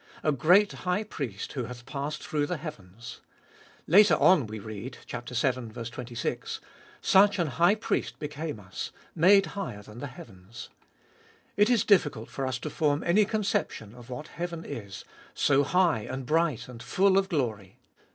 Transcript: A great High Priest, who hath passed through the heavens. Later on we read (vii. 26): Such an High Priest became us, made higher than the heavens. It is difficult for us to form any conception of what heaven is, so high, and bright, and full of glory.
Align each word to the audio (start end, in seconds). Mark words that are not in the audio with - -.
A 0.23 0.31
great 0.31 0.71
High 0.71 1.03
Priest, 1.03 1.53
who 1.53 1.65
hath 1.65 1.85
passed 1.85 2.23
through 2.25 2.47
the 2.47 2.57
heavens. 2.57 3.21
Later 3.85 4.15
on 4.15 4.47
we 4.47 4.57
read 4.57 4.97
(vii. 5.07 5.21
26): 5.85 6.59
Such 7.01 7.37
an 7.37 7.45
High 7.47 7.75
Priest 7.75 8.17
became 8.17 8.59
us, 8.59 8.91
made 9.13 9.45
higher 9.53 9.83
than 9.83 9.99
the 9.99 10.07
heavens. 10.07 10.69
It 11.55 11.69
is 11.69 11.83
difficult 11.83 12.31
for 12.31 12.47
us 12.47 12.57
to 12.61 12.71
form 12.71 13.03
any 13.03 13.25
conception 13.25 13.93
of 13.93 14.09
what 14.09 14.29
heaven 14.29 14.65
is, 14.65 15.05
so 15.35 15.63
high, 15.63 16.07
and 16.09 16.25
bright, 16.25 16.67
and 16.67 16.81
full 16.81 17.15
of 17.15 17.29
glory. 17.29 17.77